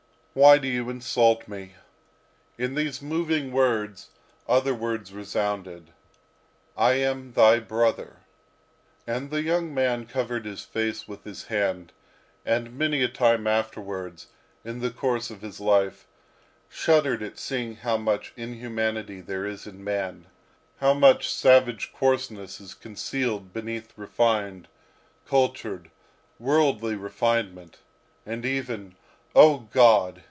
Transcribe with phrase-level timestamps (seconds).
[0.33, 1.75] Why do you insult me?"
[2.57, 4.11] In these moving words,
[4.47, 5.91] other words resounded
[6.77, 8.15] "I am thy brother."
[9.05, 11.91] And the young man covered his face with his hand;
[12.45, 14.27] and many a time afterwards,
[14.63, 16.07] in the course of his life,
[16.69, 20.27] shuddered at seeing how much inhumanity there is in man,
[20.77, 24.69] how much savage coarseness is concealed beneath refined,
[25.27, 25.91] cultured,
[26.39, 27.79] worldly refinement,
[28.25, 28.95] and even,
[29.35, 30.19] O God!